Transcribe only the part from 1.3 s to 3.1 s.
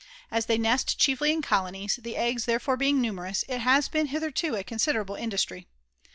in colonies, the eggs therefore being